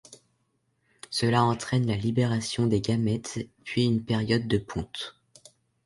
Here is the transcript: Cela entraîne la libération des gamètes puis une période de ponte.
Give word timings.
Cela 1.11 1.43
entraîne 1.43 1.85
la 1.85 1.95
libération 1.95 2.65
des 2.65 2.81
gamètes 2.81 3.47
puis 3.63 3.83
une 3.85 4.03
période 4.03 4.47
de 4.47 4.57
ponte. 4.57 5.21